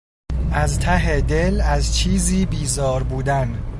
از 0.51 0.79
ته 0.79 1.21
دل 1.21 1.61
از 1.61 1.95
چیزی 1.97 2.45
بیزار 2.45 3.03
بودن 3.03 3.63